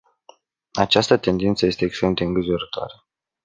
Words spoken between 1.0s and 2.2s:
tendință este extrem